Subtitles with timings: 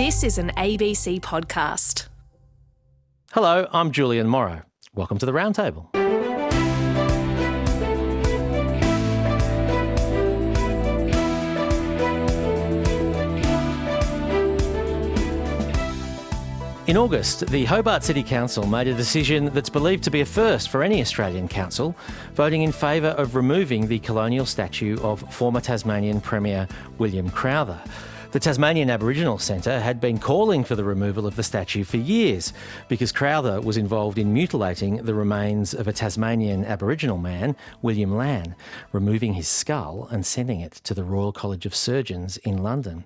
[0.00, 2.08] This is an ABC podcast.
[3.32, 4.62] Hello, I'm Julian Morrow.
[4.94, 5.94] Welcome to the Roundtable.
[16.86, 20.70] In August, the Hobart City Council made a decision that's believed to be a first
[20.70, 21.94] for any Australian council,
[22.32, 27.82] voting in favour of removing the colonial statue of former Tasmanian Premier William Crowther.
[28.32, 32.52] The Tasmanian Aboriginal Centre had been calling for the removal of the statue for years
[32.86, 38.54] because Crowther was involved in mutilating the remains of a Tasmanian Aboriginal man, William Lanne,
[38.92, 43.02] removing his skull and sending it to the Royal College of Surgeons in London.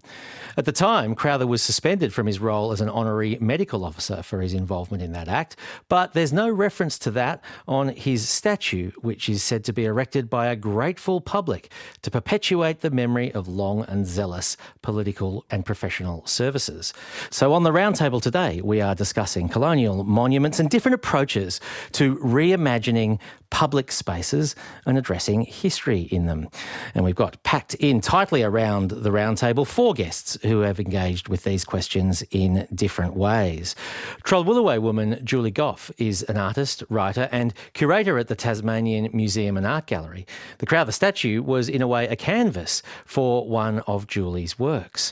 [0.58, 4.42] At the time, Crowther was suspended from his role as an honorary medical officer for
[4.42, 5.56] his involvement in that act,
[5.88, 10.28] but there's no reference to that on his statue, which is said to be erected
[10.28, 11.70] by a grateful public
[12.02, 15.13] to perpetuate the memory of long and zealous political
[15.50, 16.92] and professional services.
[17.30, 21.60] So, on the roundtable today, we are discussing colonial monuments and different approaches
[21.92, 26.48] to reimagining public spaces and addressing history in them.
[26.92, 31.44] And we've got packed in tightly around the roundtable four guests who have engaged with
[31.44, 33.76] these questions in different ways.
[34.24, 39.66] Trawlwoolway woman Julie Gough is an artist, writer, and curator at the Tasmanian Museum and
[39.66, 40.26] Art Gallery.
[40.58, 45.03] The Crowther statue was, in a way, a canvas for one of Julie's works.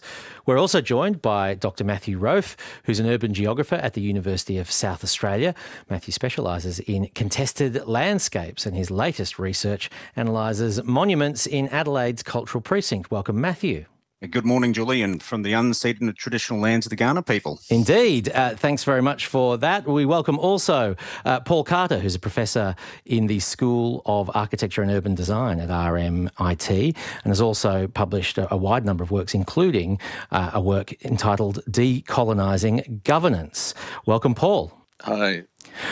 [0.47, 1.85] We're also joined by Dr.
[1.85, 5.55] Matthew Rofe, who's an urban geographer at the University of South Australia.
[5.91, 13.11] Matthew specialises in contested landscapes, and his latest research analyses monuments in Adelaide's cultural precinct.
[13.11, 13.87] Welcome, Matthew.
[14.31, 17.59] Good morning, Julian, from the unceded traditional lands of the Kaurna people.
[17.71, 18.29] Indeed.
[18.29, 19.85] Uh, thanks very much for that.
[19.85, 24.93] We welcome also uh, Paul Carter, who's a professor in the School of Architecture and
[24.93, 29.99] Urban Design at RMIT and has also published a, a wide number of works, including
[30.31, 33.75] uh, a work entitled Decolonising Governance.
[34.07, 34.82] Welcome, Paul.
[35.03, 35.43] Hi.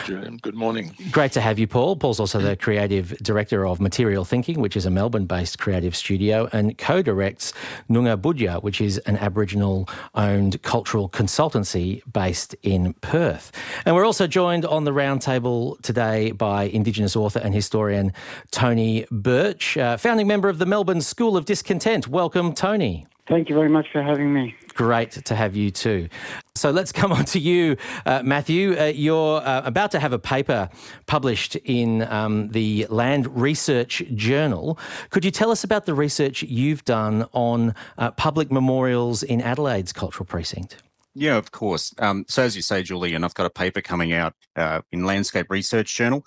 [0.05, 0.95] Julian, good morning.
[1.11, 1.95] Great to have you, Paul.
[1.95, 6.47] Paul's also the creative director of Material Thinking, which is a Melbourne based creative studio,
[6.53, 7.51] and co directs
[7.89, 13.51] Noongar Boodja, which is an Aboriginal owned cultural consultancy based in Perth.
[13.85, 18.13] And we're also joined on the roundtable today by Indigenous author and historian
[18.51, 22.07] Tony Birch, uh, founding member of the Melbourne School of Discontent.
[22.07, 23.07] Welcome, Tony.
[23.27, 24.55] Thank you very much for having me.
[24.73, 26.07] Great to have you too.
[26.55, 28.77] So let's come on to you, uh, Matthew.
[28.79, 30.69] Uh, you're uh, about to have a paper
[31.05, 34.79] published in um, the Land Research Journal.
[35.09, 39.93] Could you tell us about the research you've done on uh, public memorials in Adelaide's
[39.93, 40.77] cultural precinct?
[41.13, 41.93] Yeah, of course.
[41.99, 45.47] Um, so, as you say, Julian, I've got a paper coming out uh, in Landscape
[45.49, 46.25] Research Journal.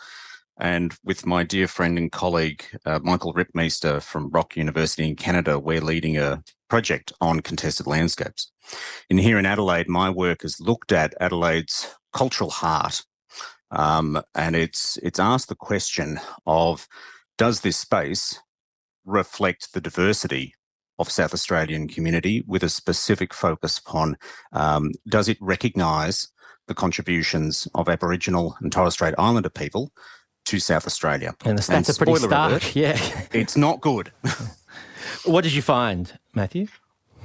[0.59, 5.59] And with my dear friend and colleague, uh, Michael Ripmeester from Brock University in Canada,
[5.59, 8.53] we're leading a project on contested landscapes.
[9.10, 13.03] And here in Adelaide, my work has looked at Adelaide's cultural heart.
[13.70, 16.87] Um, and it's it's asked the question of
[17.37, 18.38] does this space
[19.04, 20.54] reflect the diversity
[20.98, 24.16] of South Australian community with a specific focus upon
[24.53, 26.28] um, does it recognise
[26.69, 29.93] the contributions of Aboriginal and Torres Strait Islander people
[30.44, 31.34] to South Australia.
[31.44, 32.50] And the stats and are pretty stark.
[32.50, 33.27] Alert, yeah.
[33.32, 34.12] it's not good.
[35.25, 36.69] what did you find, Matthew?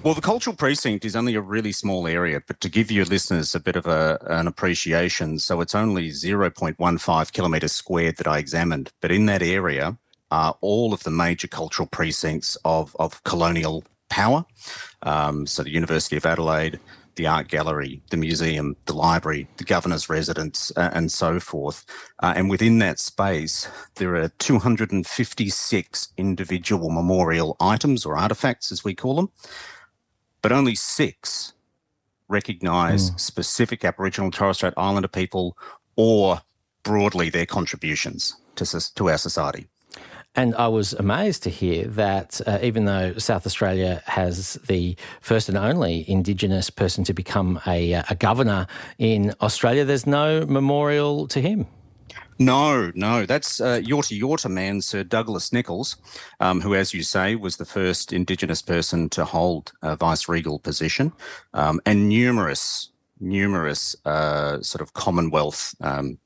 [0.02, 3.54] Well, the cultural precinct is only a really small area, but to give your listeners
[3.54, 8.94] a bit of a, an appreciation, so it's only 0.15 kilometres squared that I examined.
[9.02, 9.98] But in that area
[10.32, 14.46] are all of the major cultural precincts of, of colonial power.
[15.04, 16.80] Um, so the University of Adelaide,
[17.20, 21.86] the art gallery, the museum, the library, the governor's residence, uh, and so forth.
[22.24, 28.96] Uh, and within that space, there are 256 individual memorial items or artifacts, as we
[28.96, 29.30] call them,
[30.42, 31.52] but only six
[32.30, 33.20] recognise mm.
[33.20, 35.58] specific Aboriginal and Torres Strait Islander people
[35.98, 36.40] or
[36.84, 39.68] broadly their contributions to, to our society.
[40.36, 45.50] And I was amazed to hear that uh, even though South Australia has the first
[45.50, 48.68] and only Indigenous person to become a, uh, a governor
[49.00, 51.68] in Australia, there's no memorial to him.
[52.42, 55.98] No, no, that's uh, Yorta Yorta man, Sir Douglas Nicholls,
[56.40, 60.58] um, who, as you say, was the first Indigenous person to hold a vice regal
[60.58, 61.12] position,
[61.54, 66.18] um, and numerous, numerous uh, sort of Commonwealth um,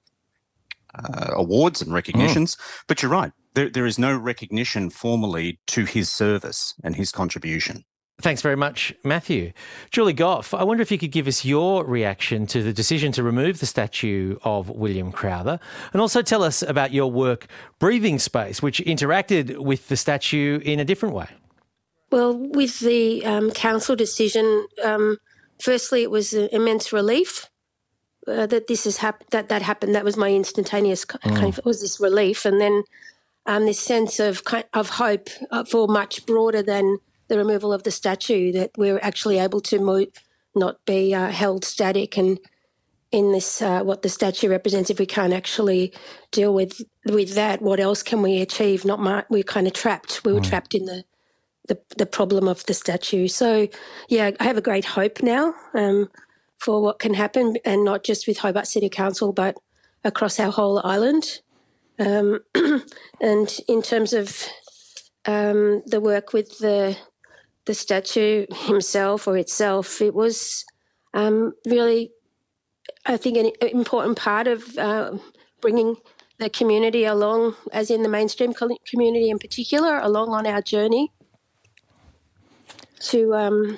[0.94, 2.56] uh, awards and recognitions.
[2.56, 2.84] Mm.
[2.86, 7.84] But you're right, there, there is no recognition formally to his service and his contribution.
[8.22, 9.54] Thanks very much, Matthew.
[9.90, 13.24] Julie Gough, I wonder if you could give us your reaction to the decision to
[13.24, 15.60] remove the statue of William Crowther
[15.92, 17.48] and also tell us about your work,
[17.80, 21.28] Breathing Space, which interacted with the statue in a different way.
[22.12, 25.18] Well, with the um, council decision, um,
[25.60, 27.50] firstly, it was an immense relief
[28.28, 29.96] uh, that this has hap- that that happened.
[29.96, 32.84] That was my instantaneous kind of was this relief, and then
[33.46, 34.42] um, this sense of
[34.74, 36.98] of hope uh, for much broader than
[37.28, 40.10] the removal of the statue that we're actually able to move,
[40.56, 42.40] not be uh, held static and
[43.12, 44.90] in this uh, what the statue represents.
[44.90, 45.94] If we can't actually
[46.32, 48.86] deal with with that what else can we achieve?
[48.86, 50.24] Not much we're kind of trapped.
[50.26, 51.04] We were trapped in the,
[51.68, 53.28] the the problem of the statue.
[53.28, 53.68] So
[54.10, 56.10] yeah i have a great hope now um,
[56.60, 59.58] for what can happen and not just with hobart city council but
[60.04, 61.42] across our whole island
[62.06, 62.40] um,
[63.22, 64.48] and in terms of
[65.26, 66.98] um, the work with the
[67.66, 70.66] the statue himself or itself it was
[71.14, 72.12] um, really
[73.06, 75.18] I think an important part of uh,
[75.62, 75.98] bringing
[76.40, 81.12] the community along, as in the mainstream community in particular, along on our journey
[83.00, 83.78] to um,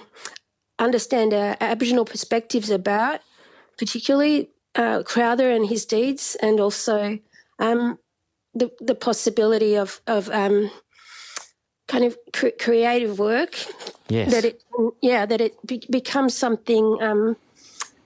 [0.77, 3.21] understand our Aboriginal perspectives about,
[3.77, 7.19] particularly uh, Crowther and his deeds, and also
[7.59, 7.97] um,
[8.55, 10.71] the the possibility of of um,
[11.87, 13.55] kind of cre- creative work.
[14.07, 14.31] Yes.
[14.31, 14.63] That it,
[15.01, 17.35] yeah, that it be- becomes something um,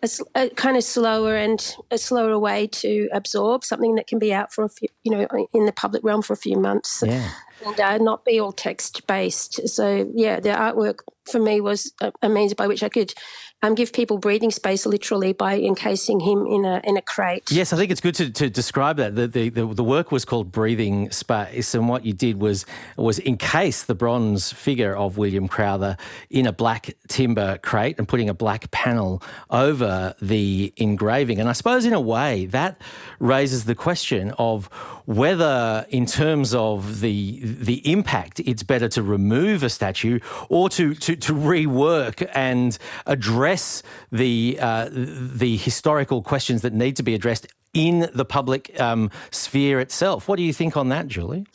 [0.02, 4.34] a, a, kind of slower and a slower way to absorb something that can be
[4.34, 7.04] out for a few, you know, in the public realm for a few months.
[7.06, 7.30] Yeah.
[7.66, 9.68] And uh, not be all text based.
[9.68, 13.14] So, yeah, the artwork for me was a, a means by which I could
[13.62, 17.52] um, give people breathing space literally by encasing him in a in a crate.
[17.52, 19.16] Yes, I think it's good to, to describe that.
[19.16, 22.66] The, the, the, the work was called Breathing Space, and what you did was
[22.96, 25.98] was encase the bronze figure of William Crowther
[26.30, 31.40] in a black timber crate and putting a black panel over the engraving.
[31.40, 32.82] And I suppose in a way that
[33.20, 34.70] raises the question of
[35.10, 40.20] whether, in terms of the the impact, it's better to remove a statue
[40.50, 42.78] or to to, to rework and
[43.08, 49.10] address the uh, the historical questions that need to be addressed in the public um,
[49.32, 50.28] sphere itself.
[50.28, 51.48] What do you think on that, Julie?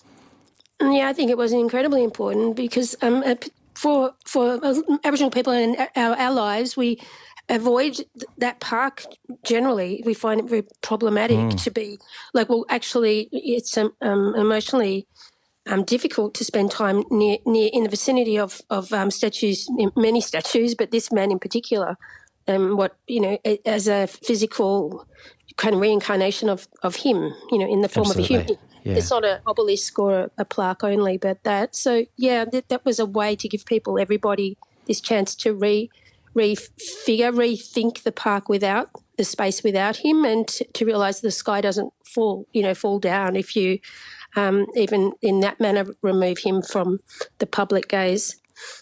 [0.81, 3.37] Yeah, I think it was incredibly important because um, uh,
[3.75, 4.55] for for
[5.05, 6.99] Aboriginal people in our, our lives, we
[7.49, 8.01] avoid
[8.39, 9.05] that park
[9.45, 10.03] generally.
[10.05, 11.63] We find it very problematic mm.
[11.65, 11.99] to be
[12.33, 15.07] like, well, actually, it's um, um emotionally
[15.67, 20.21] um, difficult to spend time near, near in the vicinity of of um, statues, many
[20.21, 21.97] statues, but this man in particular.
[22.47, 25.07] Um, what you know, as a physical
[25.57, 28.37] kind of reincarnation of of him, you know, in the form Absolutely.
[28.37, 28.59] of a human.
[28.85, 28.97] Yeah.
[28.97, 31.75] It's not an obelisk or a, a plaque only, but that.
[31.75, 35.89] So yeah, that, that was a way to give people, everybody, this chance to re
[36.35, 41.93] refigure, rethink the park without the space without him, and to, realize the sky doesn't
[42.05, 43.79] fall, you know, fall down if you
[44.37, 47.01] um, even in that manner, remove him from
[47.39, 48.37] the public gaze.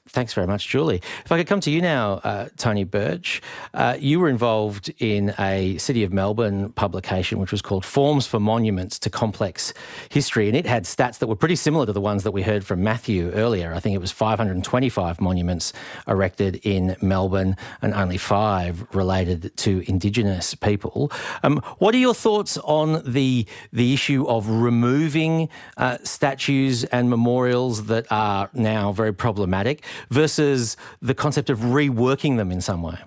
[0.09, 1.01] Thanks very much, Julie.
[1.25, 3.41] If I could come to you now, uh, Tony Birch.
[3.73, 8.39] Uh, you were involved in a City of Melbourne publication which was called Forms for
[8.39, 9.73] Monuments to Complex
[10.11, 12.65] History, and it had stats that were pretty similar to the ones that we heard
[12.65, 13.73] from Matthew earlier.
[13.73, 15.73] I think it was 525 monuments
[16.07, 21.11] erected in Melbourne and only five related to Indigenous people.
[21.43, 27.87] Um, what are your thoughts on the, the issue of removing uh, statues and memorials
[27.87, 29.72] that are now very problematic?
[29.73, 32.99] Problematic versus the concept of reworking them in some way?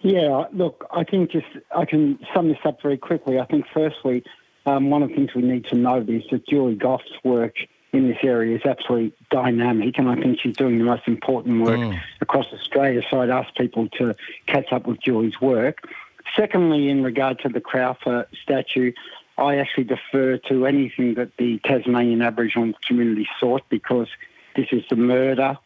[0.00, 3.38] Yeah, look, I think just I can sum this up very quickly.
[3.38, 4.24] I think firstly,
[4.66, 7.54] um, one of the things we need to note is that Julie Gough's work
[7.92, 11.78] in this area is absolutely dynamic, and I think she's doing the most important work
[11.78, 12.00] mm.
[12.20, 13.02] across Australia.
[13.10, 14.14] So I'd ask people to
[14.46, 15.88] catch up with Julie's work.
[16.34, 18.92] Secondly, in regard to the Crowther statue,
[19.36, 24.08] I actually defer to anything that the Tasmanian Aboriginal community sought because
[24.54, 25.58] this is the murder,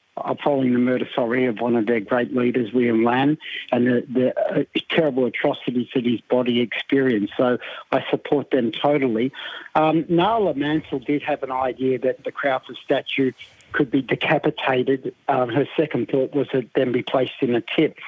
[0.42, 3.38] following the murder, sorry, of one of their great leaders, William Lanne,
[3.70, 7.34] and the, the uh, terrible atrocities that his body experienced.
[7.36, 7.58] So
[7.92, 9.32] I support them totally.
[9.74, 13.32] Um, Nala Mansell did have an idea that the Crowther statue
[13.72, 15.14] could be decapitated.
[15.28, 17.98] Um, her second thought was that then be placed in a tip.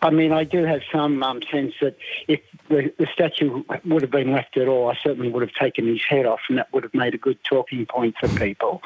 [0.00, 1.96] I mean, I do have some um, sense that
[2.28, 5.88] if the, the, statue would have been left at all, I certainly would have taken
[5.88, 8.80] his head off, and that would have made a good talking point for people.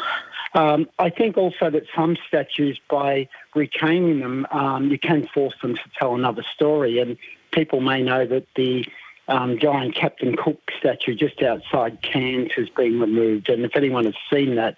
[0.55, 5.75] Um, I think also that some statues, by retaining them, um, you can force them
[5.75, 7.17] to tell another story, and
[7.53, 8.85] people may know that the
[9.29, 14.15] um, giant Captain Cook statue just outside Cairns has been removed, and if anyone has
[14.31, 14.77] seen that,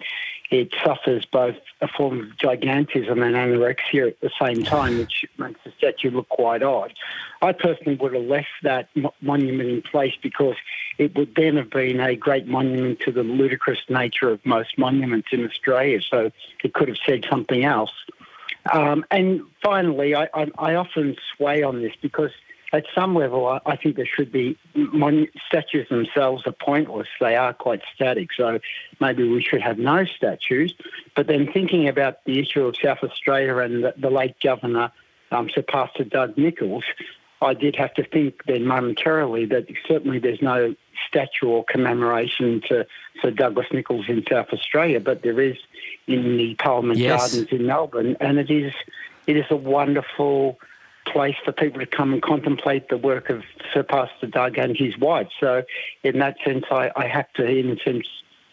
[0.61, 5.59] it suffers both a form of gigantism and anorexia at the same time, which makes
[5.63, 6.93] the statue look quite odd.
[7.41, 8.89] I personally would have left that
[9.21, 10.55] monument in place because
[10.97, 15.29] it would then have been a great monument to the ludicrous nature of most monuments
[15.31, 15.99] in Australia.
[16.01, 16.31] So
[16.63, 17.91] it could have said something else.
[18.71, 22.31] Um, and finally, I, I, I, often sway on this because
[22.75, 27.07] at some level, I, I think there should be mon- statues themselves are pointless.
[27.19, 28.29] They are quite static.
[28.35, 28.59] So
[28.99, 30.73] maybe we should have no statues.
[31.15, 34.91] But then thinking about the issue of South Australia and the, the late governor,
[35.31, 36.83] um, Sir Pastor Doug Nicholls,
[37.41, 40.75] I did have to think then momentarily that certainly there's no
[41.07, 42.85] statue or commemoration to
[43.21, 45.57] Sir Douglas Nicholls in South Australia, but there is
[46.07, 47.19] in the Parliament yes.
[47.19, 48.73] Gardens in Melbourne, and it is
[49.27, 50.57] it is a wonderful
[51.05, 53.43] place for people to come and contemplate the work of
[53.73, 55.29] Sir Pastor Doug and his wife.
[55.39, 55.63] So,
[56.03, 58.07] in that sense, I, I have to, in a sense,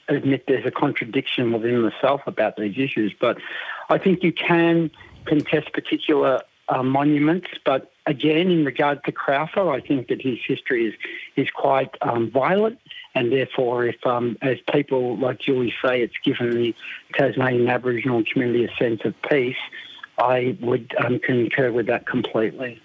[0.09, 3.15] admit there's a contradiction within myself about these issues.
[3.19, 3.39] But
[3.89, 4.91] I think you can
[5.25, 10.87] contest particular uh, monuments, but again, in regard to Crowther, I think that his history
[10.87, 10.95] is
[11.37, 12.79] is quite um, violent,
[13.15, 16.75] and therefore, if um, as people like Julie say, it's given the
[17.15, 19.57] Tasmanian Aboriginal community a sense of peace.
[20.19, 22.82] I would um, concur with that completely.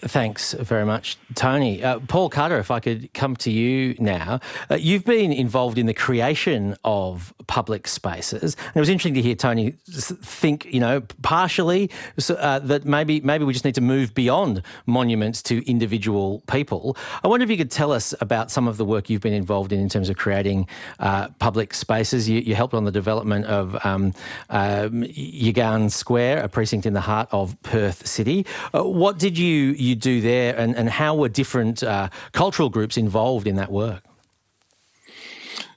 [0.00, 1.82] Thanks very much, Tony.
[1.82, 4.40] Uh, Paul Carter, if I could come to you now.
[4.70, 8.56] Uh, you've been involved in the creation of public spaces.
[8.58, 11.90] And it was interesting to hear Tony think, you know, partially
[12.28, 16.96] uh, that maybe maybe we just need to move beyond monuments to individual people.
[17.24, 19.72] I wonder if you could tell us about some of the work you've been involved
[19.72, 22.28] in in terms of creating uh, public spaces.
[22.28, 24.14] You, you, helped on the development of um,
[24.50, 28.46] um Yagan Square, a precinct in the heart of Perth City.
[28.74, 32.96] Uh, what did you you do there, and, and how were different uh, cultural groups
[32.96, 34.02] involved in that work?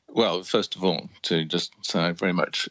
[0.09, 2.67] Well, first of all, to just say I very much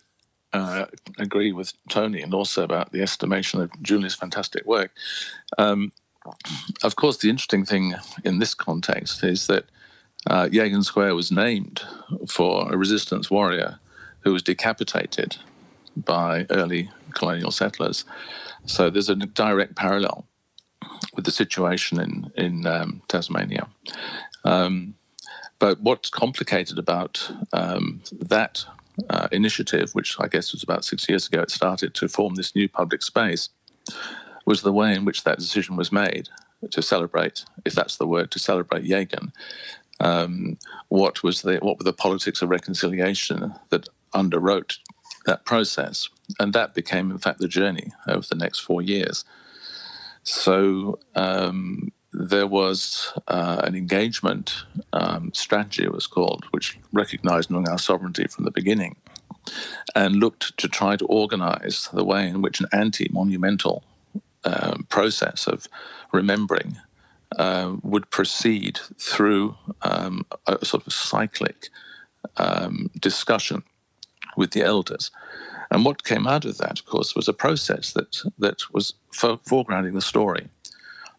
[0.53, 0.87] uh,
[1.19, 4.91] agree with Tony and also about the estimation of Julie's fantastic work.
[5.57, 5.93] Um,
[6.83, 9.65] of course, the interesting thing in this context is that
[10.27, 11.83] uh, Yagan Square was named
[12.27, 13.79] for a resistance warrior
[14.21, 15.37] who was decapitated
[15.97, 18.05] by early colonial settlers.
[18.67, 20.27] So there's a direct parallel
[21.15, 23.69] with the situation in in um, Tasmania.
[24.45, 24.95] Um,
[25.59, 28.65] but what's complicated about um, that
[29.11, 32.55] uh, initiative, which I guess was about six years ago, it started to form this
[32.55, 33.49] new public space,
[34.47, 36.29] was the way in which that decision was made
[36.71, 39.33] to celebrate, if that's the word, to celebrate Yagan.
[40.01, 40.59] Um,
[40.89, 44.79] what was the what were the politics of reconciliation that underwrote
[45.27, 46.09] that process,
[46.39, 49.25] and that became, in fact, the journey over the next four years.
[50.29, 57.79] So um, there was uh, an engagement um, strategy, it was called, which recognized our
[57.79, 58.97] sovereignty from the beginning
[59.95, 63.83] and looked to try to organize the way in which an anti monumental
[64.45, 65.67] um, process of
[66.13, 66.77] remembering
[67.39, 71.69] uh, would proceed through um, a sort of cyclic
[72.37, 73.63] um, discussion
[74.37, 75.11] with the elders.
[75.71, 79.95] And what came out of that, of course, was a process that, that was foregrounding
[79.95, 80.49] the story.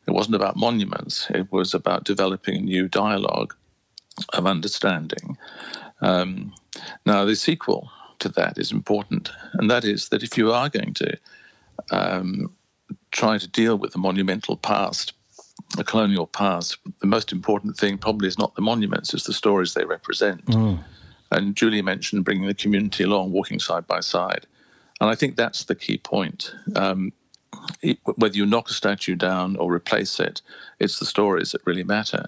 [0.08, 3.54] It wasn't about monuments, it was about developing a new dialogue
[4.34, 5.38] of understanding.
[6.02, 6.54] Um,
[7.06, 10.94] now, the sequel to that is important, and that is that if you are going
[10.96, 11.18] to
[11.92, 12.52] um,
[13.12, 15.14] try to deal with the monumental past,
[15.78, 19.74] the colonial past, the most important thing probably is not the monuments, it's the stories
[19.74, 20.44] they represent.
[20.48, 20.84] Mm.
[21.32, 24.48] And Julie mentioned bringing the community along, walking side by side.
[25.00, 26.54] And I think that's the key point.
[26.76, 27.14] Um,
[28.16, 30.42] whether you knock a statue down or replace it,
[30.80, 32.26] it's the stories that really matter.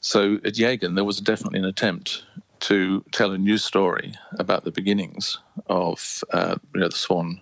[0.00, 2.24] So at Yagan, there was definitely an attempt
[2.60, 7.40] to tell a new story about the beginnings of uh, you know, the Swan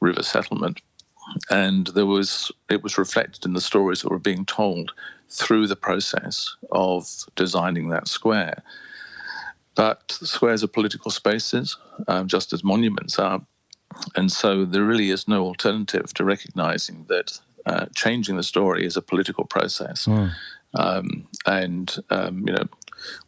[0.00, 0.80] River settlement,
[1.50, 4.92] and there was it was reflected in the stories that were being told
[5.28, 8.62] through the process of designing that square.
[9.74, 11.76] But squares are political spaces,
[12.08, 13.40] um, just as monuments are.
[14.14, 18.96] And so there really is no alternative to recognizing that uh, changing the story is
[18.96, 20.06] a political process.
[20.06, 20.32] Mm.
[20.74, 22.64] Um, and, um, you know,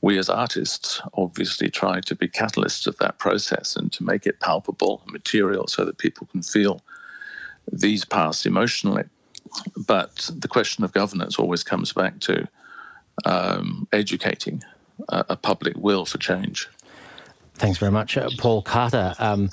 [0.00, 4.40] we as artists obviously try to be catalysts of that process and to make it
[4.40, 6.80] palpable and material so that people can feel
[7.72, 9.04] these paths emotionally.
[9.76, 12.48] But the question of governance always comes back to
[13.24, 14.62] um, educating
[15.08, 16.68] a, public will for change.
[17.56, 19.14] Thanks very much, uh, Paul Carter.
[19.20, 19.48] Um,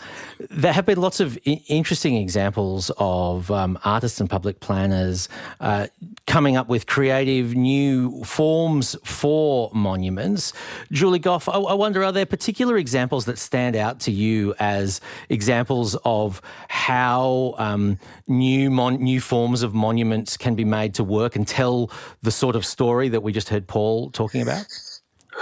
[0.50, 5.29] there have been lots of I- interesting examples of um, artists and public planners
[5.60, 5.86] uh,
[6.25, 10.51] coming up with creative new forms for monuments.
[10.91, 15.00] Julie Gough, I-, I wonder, are there particular examples that stand out to you as
[15.29, 21.36] examples of how um, new mon- new forms of monuments can be made to work
[21.36, 21.91] and tell
[22.24, 24.65] the sort of story that we just heard Paul talking about?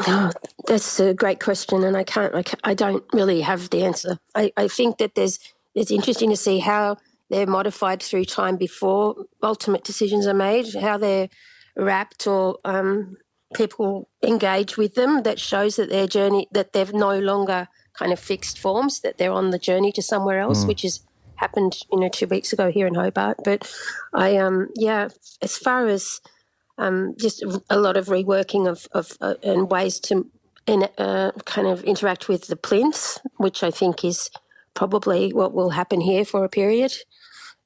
[0.01, 0.31] Oh,
[0.67, 4.19] that's a great question, and I can't, I, can't, I don't really have the answer.
[4.35, 5.39] I, I think that there's
[5.75, 6.97] it's interesting to see how
[7.29, 11.29] they're modified through time before ultimate decisions are made, how they're
[11.75, 13.17] wrapped or um,
[13.53, 18.19] people engage with them that shows that their journey, that they've no longer kind of
[18.19, 20.67] fixed forms, that they're on the journey to somewhere else, mm.
[20.67, 21.01] which has
[21.35, 23.37] happened, you know, two weeks ago here in Hobart.
[23.43, 23.71] But
[24.13, 25.09] I, um, yeah,
[25.41, 26.19] as far as
[26.79, 30.25] um, just a lot of reworking of, of uh, and ways to
[30.65, 34.29] in, uh, kind of interact with the plinth, which I think is
[34.73, 36.93] probably what will happen here for a period.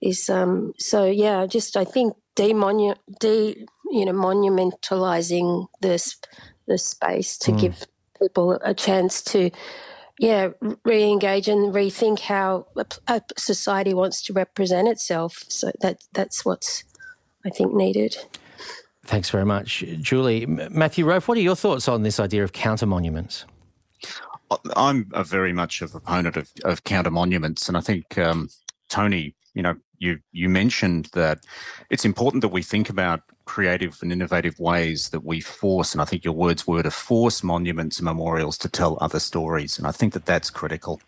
[0.02, 6.18] Is um, so yeah, just I think demonu- de you know monumentalizing this
[6.68, 7.60] the space to mm.
[7.60, 7.86] give
[8.20, 9.52] people a chance to
[10.20, 10.50] yeah
[10.86, 16.84] re-engage and rethink how a, a, society wants to represent itself so that that's what's
[17.46, 18.16] i think needed
[19.06, 22.86] thanks very much julie matthew rofe what are your thoughts on this idea of counter
[22.86, 23.46] monuments
[24.76, 28.50] i'm a very much a proponent of, of counter monuments and i think um,
[28.90, 31.40] tony you know you you mentioned that
[31.90, 36.06] it's important that we think about creative and innovative ways that we force, and I
[36.06, 39.78] think your words were to force monuments and memorials to tell other stories.
[39.78, 41.02] And I think that that's critical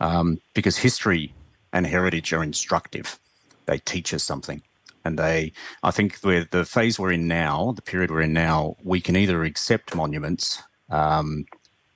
[0.00, 1.34] um, because history
[1.72, 3.18] and heritage are instructive.
[3.66, 4.62] They teach us something.
[5.04, 8.76] And they, I think the, the phase we're in now, the period we're in now,
[8.82, 11.44] we can either accept monuments um,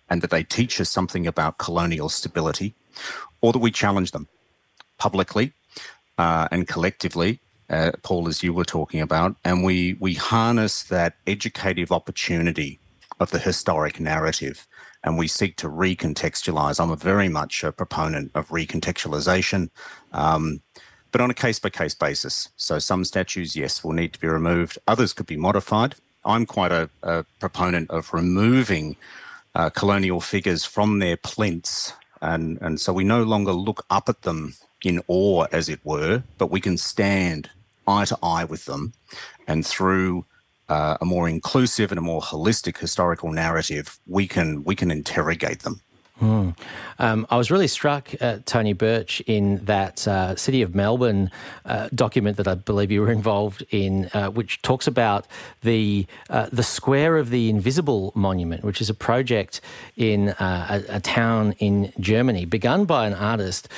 [0.09, 2.75] and that they teach us something about colonial stability,
[3.41, 4.29] or that we challenge them
[4.99, 5.53] publicly
[6.19, 11.17] uh, and collectively uh, Paul, as you were talking about, and we we harness that
[11.27, 12.79] educative opportunity
[13.19, 14.67] of the historic narrative,
[15.03, 16.79] and we seek to recontextualize.
[16.81, 19.71] I'm a very much a proponent of recontextualization,
[20.13, 20.61] um,
[21.13, 22.49] but on a case by case basis.
[22.57, 24.79] So some statues, yes, will need to be removed.
[24.87, 25.95] Others could be modified.
[26.25, 28.97] I'm quite a, a proponent of removing
[29.55, 34.23] uh, colonial figures from their plinths, and and so we no longer look up at
[34.23, 37.51] them in awe, as it were, but we can stand
[37.89, 38.93] eye to eye with them,
[39.47, 40.25] and through
[40.69, 45.61] uh, a more inclusive and a more holistic historical narrative, we can we can interrogate
[45.61, 45.81] them.
[46.21, 46.57] Mm.
[46.99, 51.31] Um, I was really struck, uh, Tony Birch, in that uh, City of Melbourne
[51.67, 55.27] uh, document that I believe you were involved in, uh, which talks about
[55.63, 59.61] the uh, the Square of the Invisible Monument, which is a project
[59.97, 63.69] in uh, a, a, town in Germany, begun by an artist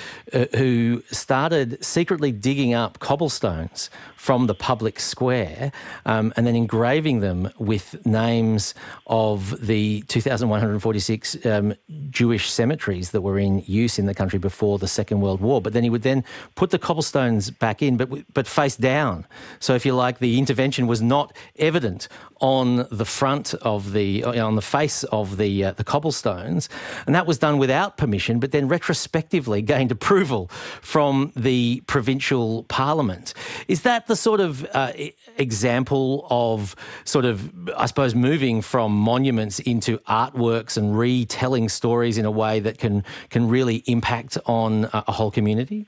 [0.57, 5.73] who started secretly digging up cobblestones from the public square
[6.05, 8.75] um, and then engraving them with names
[9.07, 11.75] of the 2,146 um,
[12.11, 15.63] Jewish cemeteries that were in use in the country before the Second World War.
[15.63, 16.25] But then he would then
[16.57, 19.25] put the cobblestones back in, but but face down.
[19.61, 22.09] So if you like, the intervention was not evident
[22.41, 26.69] on the front of the on the face of the uh, the cobblestones,
[27.07, 28.39] and that was done without permission.
[28.39, 30.49] But then retrospectively gained approval
[30.83, 33.35] from the provincial parliament.
[33.67, 34.93] Is that the sort of uh,
[35.37, 42.25] example of sort of I suppose moving from monuments into artworks and retelling stories in
[42.25, 45.87] a way that can can really impact on a, a whole community?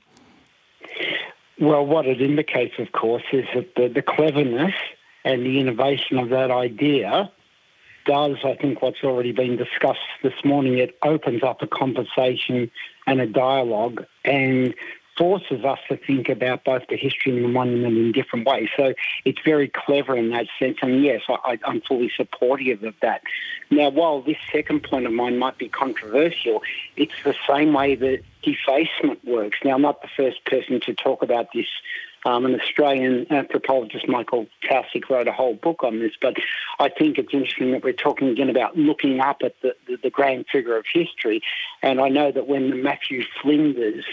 [1.61, 4.75] Well, what it indicates, of course, is that the, the cleverness
[5.25, 7.31] and the innovation of that idea
[8.07, 10.79] does, I think, what's already been discussed this morning.
[10.79, 12.71] It opens up a conversation
[13.07, 14.75] and a dialogue and
[15.21, 18.71] forces us to think about both the history and the monument in different ways.
[18.75, 18.95] So
[19.27, 20.79] it's very clever in that sense.
[20.81, 23.21] And yes, I, am fully supportive of that.
[23.71, 26.63] Now, while this second point of mine might be controversial,
[26.97, 29.59] it's the same way that defacement works.
[29.63, 31.67] Now, I'm not the first person to talk about this
[32.25, 36.13] um, an Australian anthropologist, Michael Taussig, wrote a whole book on this.
[36.21, 36.37] But
[36.79, 40.11] I think it's interesting that we're talking again about looking up at the, the, the
[40.11, 41.43] grand figure of history.
[41.83, 44.05] And I know that when the Matthew Flinders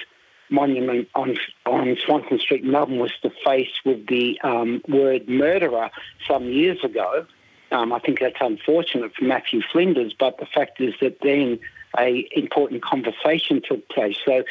[0.50, 5.90] monument on on Swanston Street, Melbourne, was defaced with the um, word murderer
[6.28, 7.26] some years ago.
[7.72, 11.60] Um, I think that's unfortunate for Matthew Flinders, but the fact is that then
[12.00, 14.18] a important conversation took place.
[14.26, 14.44] So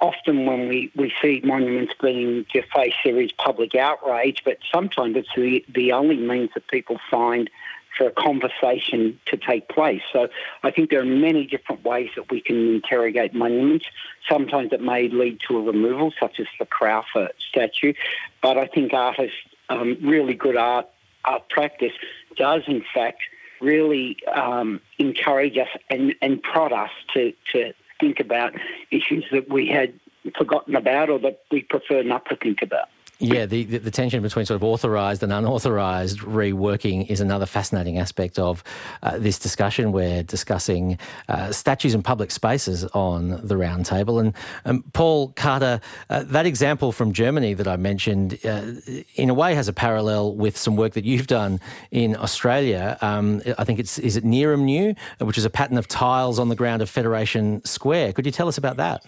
[0.00, 5.28] often when we, we see monuments being defaced, there is public outrage, but sometimes it's
[5.34, 7.50] the, the only means that people find
[7.98, 10.00] for a conversation to take place.
[10.12, 10.28] So
[10.62, 13.86] I think there are many different ways that we can interrogate monuments.
[14.28, 17.92] Sometimes it may lead to a removal, such as the Crowther statue,
[18.40, 19.36] but I think artists,
[19.68, 20.86] um, really good art,
[21.24, 21.92] art practice
[22.36, 23.20] does in fact
[23.60, 28.54] really um, encourage us and, and prod us to, to think about
[28.92, 29.92] issues that we had
[30.36, 32.88] forgotten about or that we prefer not to think about.
[33.20, 37.98] Yeah, the, the, the, tension between sort of authorised and unauthorised reworking is another fascinating
[37.98, 38.62] aspect of
[39.02, 39.90] uh, this discussion.
[39.90, 44.20] We're discussing uh, statues and public spaces on the roundtable.
[44.20, 48.74] And um, Paul Carter, uh, that example from Germany that I mentioned, uh,
[49.16, 51.58] in a way has a parallel with some work that you've done
[51.90, 52.98] in Australia.
[53.00, 56.56] Um, I think it's, is it New, which is a pattern of tiles on the
[56.56, 58.12] ground of Federation Square.
[58.12, 59.04] Could you tell us about that?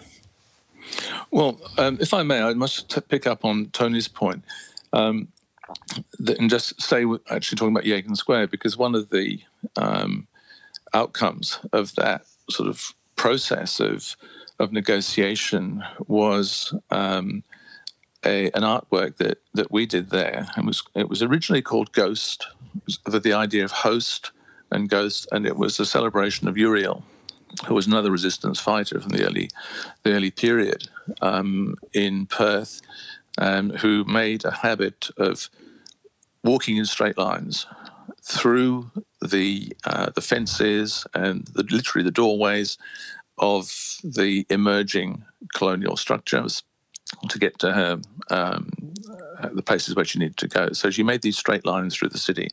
[1.31, 4.43] Well, um, if I may, I must t- pick up on Tony's point
[4.93, 5.27] um,
[6.19, 9.39] and just say, actually talking about Yagan Square, because one of the
[9.77, 10.27] um,
[10.93, 14.15] outcomes of that sort of process of
[14.59, 17.43] of negotiation was um,
[18.25, 20.47] a, an artwork that that we did there.
[20.57, 22.47] It was it was originally called Ghost,
[23.05, 24.31] with the idea of host
[24.71, 27.03] and ghost, and it was a celebration of Yooreel,
[27.65, 29.49] who was another resistance fighter from the early,
[30.03, 30.89] the early period
[31.21, 32.81] um, in Perth,
[33.37, 35.49] um, who made a habit of
[36.43, 37.65] walking in straight lines
[38.23, 42.77] through the uh, the fences and the, literally the doorways
[43.37, 46.63] of the emerging colonial structures
[47.29, 48.69] to get to her um,
[49.53, 50.71] the places where she needed to go.
[50.73, 52.49] So she made these straight lines through the city.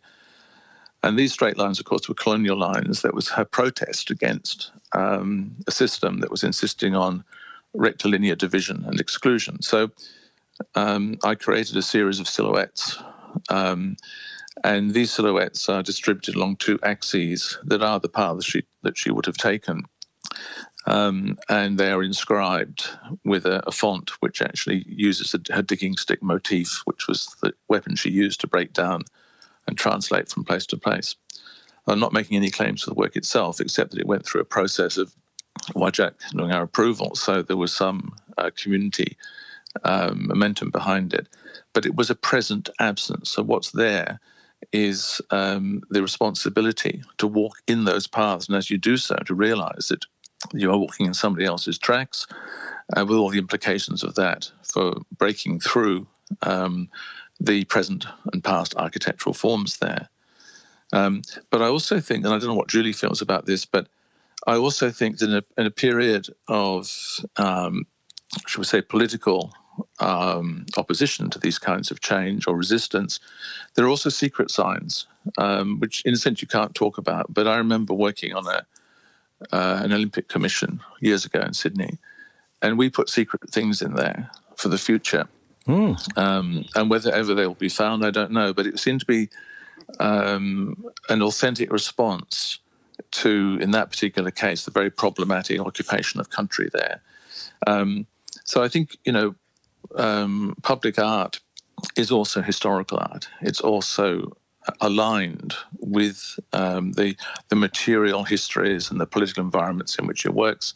[1.02, 3.02] And these straight lines, of course, were colonial lines.
[3.02, 7.24] That was her protest against um, a system that was insisting on
[7.74, 9.62] rectilinear division and exclusion.
[9.62, 9.90] So
[10.74, 12.98] um, I created a series of silhouettes.
[13.48, 13.96] Um,
[14.64, 19.12] and these silhouettes are distributed along two axes that are the paths she, that she
[19.12, 19.84] would have taken.
[20.86, 22.88] Um, and they are inscribed
[23.24, 27.52] with a, a, font which actually uses a, her digging stick motif, which was the
[27.68, 29.02] weapon she used to break down
[29.68, 31.14] and translate from place to place.
[31.86, 34.46] I'm not making any claims to the work itself, except that it went through a
[34.46, 35.14] process of
[35.74, 39.16] Whadjuk Noongar approval, so there was some uh, community
[39.84, 41.28] um, momentum behind it.
[41.72, 43.30] But it was a present absence.
[43.30, 44.20] So what's there
[44.72, 49.34] is um, the responsibility to walk in those paths, and as you do so, to
[49.34, 50.04] realize that
[50.52, 52.26] you are walking in somebody else's tracks,
[52.96, 56.06] uh, with all the implications of that for breaking through
[56.42, 56.88] um,
[57.40, 60.08] the present and past architectural forms there.
[60.92, 63.88] Um, but I also think, and I don't know what Julie feels about this, but
[64.46, 66.90] I also think that in a, in a period of,
[67.36, 67.86] um,
[68.46, 69.52] should we say, political
[70.00, 73.20] um, opposition to these kinds of change or resistance,
[73.74, 77.32] there are also secret signs, um, which in a sense you can't talk about.
[77.32, 78.66] But I remember working on a
[79.52, 81.98] uh, an Olympic Commission years ago in Sydney,
[82.60, 85.28] and we put secret things in there for the future.
[85.68, 86.18] Mm.
[86.18, 88.52] Um, and whether ever they will be found, I don't know.
[88.52, 89.28] But it seemed to be
[90.00, 92.58] um, an authentic response
[93.10, 97.00] to, in that particular case, the very problematic occupation of country there.
[97.66, 98.06] Um,
[98.44, 99.34] so I think, you know,
[99.96, 101.40] um, public art
[101.96, 103.28] is also historical art.
[103.40, 104.36] It's also
[104.80, 107.16] aligned with um, the
[107.48, 110.74] the material histories and the political environments in which it works,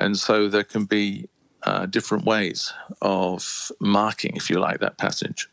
[0.00, 1.28] and so there can be
[1.64, 5.48] uh, different ways of marking, if you like, that passage.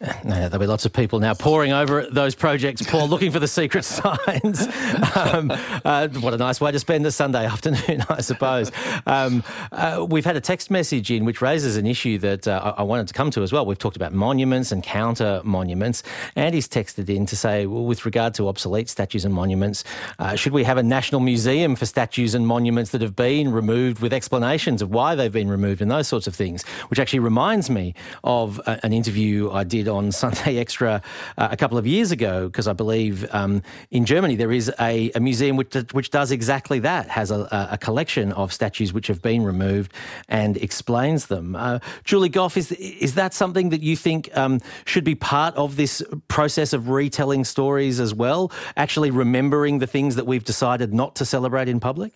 [0.00, 3.48] No, there'll be lots of people now poring over those projects, Paul, looking for the
[3.48, 4.68] secret signs.
[5.16, 5.50] Um,
[5.84, 8.70] uh, what a nice way to spend a Sunday afternoon, I suppose.
[9.06, 12.84] Um, uh, we've had a text message in which raises an issue that uh, I
[12.84, 13.66] wanted to come to as well.
[13.66, 16.04] We've talked about monuments and counter monuments.
[16.36, 19.82] Andy's texted in to say, well, with regard to obsolete statues and monuments,
[20.20, 24.00] uh, should we have a national museum for statues and monuments that have been removed
[24.00, 26.62] with explanations of why they've been removed and those sorts of things?
[26.88, 31.02] Which actually reminds me of a, an interview I did on Sunday Extra
[31.36, 35.10] uh, a couple of years ago, because I believe um, in Germany there is a,
[35.14, 39.22] a, museum which, which does exactly that, has a, a, collection of statues which have
[39.22, 39.92] been removed
[40.28, 41.56] and explains them.
[41.56, 45.76] Uh, Julie Gough, is, is that something that you think um, should be part of
[45.76, 48.52] this process of retelling stories as well?
[48.76, 52.12] Actually remembering the things that we've decided not to celebrate in public?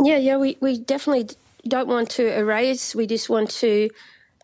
[0.00, 2.94] Yeah, yeah, we, we definitely don't want to erase.
[2.94, 3.90] We just want to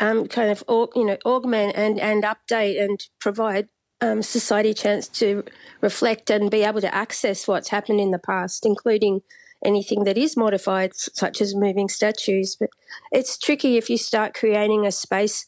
[0.01, 3.69] um, kind of you know augment and and update and provide
[4.01, 5.45] um, society a chance to
[5.81, 9.21] reflect and be able to access what's happened in the past, including
[9.65, 12.57] anything that is modified, such as moving statues.
[12.59, 12.71] But
[13.13, 15.47] it's tricky if you start creating a space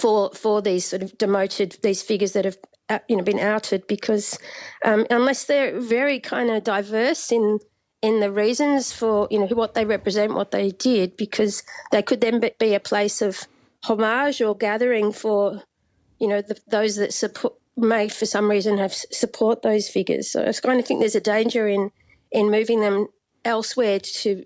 [0.00, 3.86] for for these sort of demoted these figures that have uh, you know been outed
[3.86, 4.38] because
[4.84, 7.58] um, unless they're very kind of diverse in
[8.06, 12.20] in the reasons for you know what they represent, what they did, because they could
[12.20, 13.48] then be a place of
[13.82, 15.62] homage or gathering for
[16.20, 20.30] you know the, those that support may for some reason have support those figures.
[20.30, 21.90] So I was kind of think there's a danger in
[22.30, 23.08] in moving them
[23.44, 24.44] elsewhere to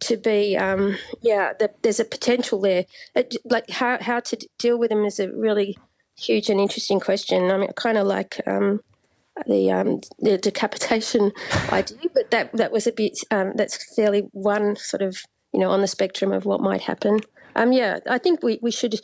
[0.00, 1.52] to be um, yeah.
[1.58, 2.86] The, there's a potential there.
[3.14, 5.76] It, like how how to deal with them is a really
[6.16, 7.50] huge and interesting question.
[7.50, 8.40] I mean, kind of like.
[8.46, 8.80] Um,
[9.46, 11.32] the um, the decapitation
[11.72, 15.18] idea, but that that was a bit um, that's fairly one sort of
[15.52, 17.20] you know on the spectrum of what might happen.
[17.56, 19.00] Um, yeah, I think we, we should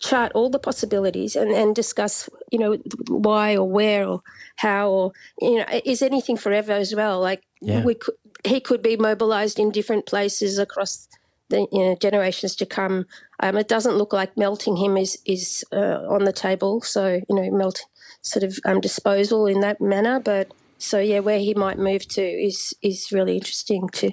[0.00, 4.22] chart all the possibilities and, and discuss, you know, why or where or
[4.56, 7.20] how or, you know, is anything forever as well?
[7.20, 7.84] Like yeah.
[7.84, 11.08] we could, he could be mobilised in different places across
[11.50, 13.06] the you know, generations to come.
[13.40, 16.80] Um, it doesn't look like melting him is is uh, on the table.
[16.80, 17.84] So you know, melt
[18.24, 20.18] sort of um, disposal in that manner.
[20.18, 24.10] But so yeah, where he might move to is is really interesting to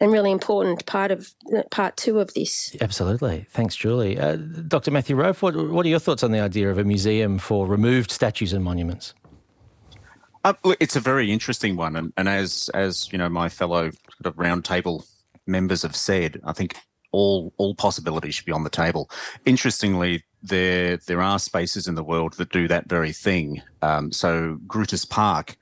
[0.00, 1.32] and really important part of
[1.70, 2.74] part two of this.
[2.80, 3.46] Absolutely.
[3.50, 4.18] Thanks, Julie.
[4.18, 4.90] Uh, Dr.
[4.90, 8.10] Matthew Rofe, what, what are your thoughts on the idea of a museum for removed
[8.10, 9.14] statues and monuments?
[10.42, 14.26] Uh, it's a very interesting one, and, and as as you know, my fellow sort
[14.26, 15.06] of roundtable
[15.46, 16.76] members have said, I think
[17.12, 19.10] all all possibilities should be on the table.
[19.44, 23.62] Interestingly, there there are spaces in the world that do that very thing.
[23.82, 25.56] Um, so Grutas Park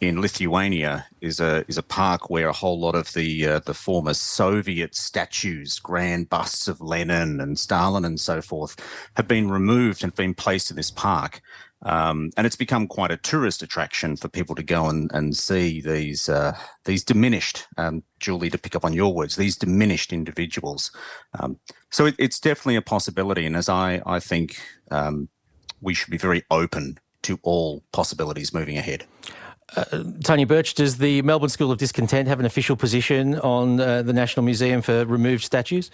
[0.00, 3.74] in Lithuania is a is a park where a whole lot of the uh, the
[3.74, 8.76] former Soviet statues, grand busts of Lenin and Stalin and so forth,
[9.16, 11.40] have been removed and been placed in this park.
[11.82, 15.80] Um, and it's become quite a tourist attraction for people to go and, and see
[15.80, 20.90] these uh, these diminished, um, Julie, to pick up on your words, these diminished individuals.
[21.38, 21.58] Um,
[21.90, 24.60] so it, it's definitely a possibility, and as I I think
[24.90, 25.28] um,
[25.80, 29.04] we should be very open to all possibilities moving ahead.
[29.76, 34.02] Uh, Tony Birch, does the Melbourne School of Discontent have an official position on uh,
[34.02, 35.90] the National Museum for removed statues?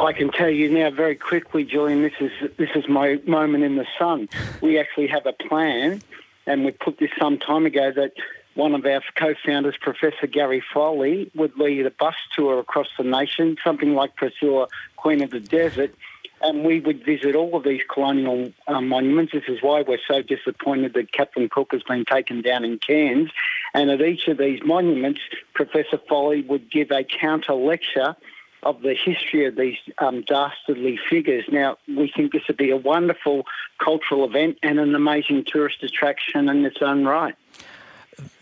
[0.00, 2.00] I can tell you now very quickly, Julian.
[2.00, 4.30] This is this is my moment in the sun.
[4.62, 6.00] We actually have a plan,
[6.46, 8.12] and we put this some time ago that
[8.54, 13.58] one of our co-founders, Professor Gary Foley, would lead a bus tour across the nation,
[13.62, 15.94] something like Priscilla, Queen of the Desert,
[16.40, 19.32] and we would visit all of these colonial um, monuments.
[19.32, 23.30] This is why we're so disappointed that Captain Cook has been taken down in Cairns.
[23.74, 25.20] And at each of these monuments,
[25.54, 28.16] Professor Foley would give a counter lecture
[28.62, 31.44] of the history of these um, dastardly figures.
[31.50, 33.44] Now, we think this would be a wonderful
[33.78, 37.34] cultural event and an amazing tourist attraction in its own right.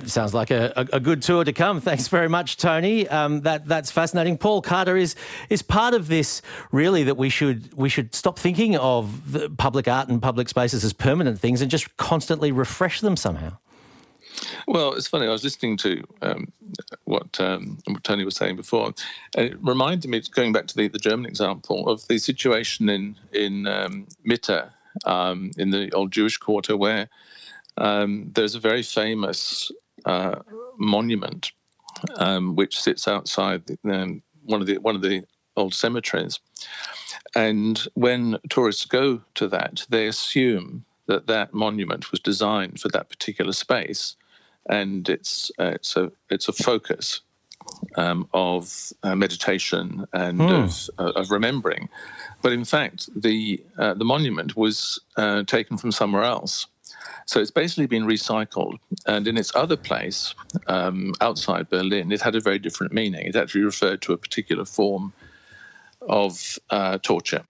[0.06, 1.80] Sounds like a, a, good tour to come.
[1.80, 3.06] Thanks very much, Tony.
[3.08, 4.38] Um, that that's fascinating.
[4.38, 5.14] Paul Carter is
[5.50, 10.08] is part of this really that we should we should stop thinking of public art
[10.08, 13.56] and public spaces as permanent things and just constantly refresh them somehow.
[14.68, 15.26] Well, it's funny.
[15.26, 16.52] I was listening to um,
[17.04, 18.92] what, um, what, Tony was saying before,
[19.34, 23.16] and it reminded me, going back to the, the German example, of the situation in
[23.32, 24.68] in um, Mitte,
[25.06, 27.08] um, in the old Jewish quarter, where
[27.78, 29.72] um, there's a very famous
[30.04, 30.40] uh,
[30.76, 31.52] monument
[32.16, 35.22] um, which sits outside the, one of the one of the
[35.56, 36.40] old cemeteries,
[37.34, 43.08] and when tourists go to that, they assume that that monument was designed for that
[43.08, 44.14] particular space,
[44.68, 47.20] and it's uh, it's a it's a focus
[47.96, 50.64] um, of uh, meditation and mm.
[50.64, 51.88] of, uh, of, remembering.
[52.42, 56.66] But in fact, the uh, the monument was uh, taken from somewhere else.
[57.26, 58.78] So it's basically been recycled.
[59.06, 60.34] And in its other place,
[60.66, 63.26] um, outside Berlin, it had a very different meaning.
[63.26, 65.12] It actually referred to a particular form
[66.00, 67.44] of uh, torture.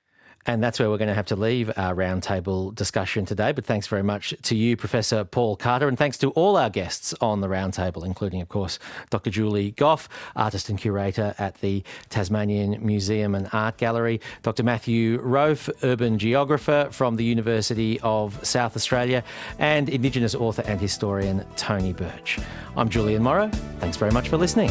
[0.49, 3.53] And that's where we're going to have to leave our roundtable discussion today.
[3.53, 7.13] But thanks very much to you, Professor Paul Carter, and thanks to all our guests
[7.21, 8.79] on the roundtable, including, of course,
[9.11, 9.29] Dr.
[9.29, 14.63] Julie Gough, artist and curator at the Tasmanian Museum and Art Gallery, Dr.
[14.63, 19.23] Matthew Rofe, urban geographer from the University of South Australia,
[19.59, 22.39] and Indigenous author and historian Tony Birch.
[22.75, 23.51] I'm Julian Morrow.
[23.81, 24.71] Thanks very much for listening.